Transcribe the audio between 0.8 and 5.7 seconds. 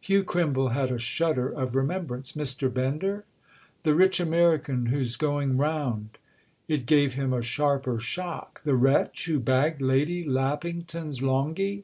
a shudder of remembrance. "Mr. Bender?" "The rich American who's going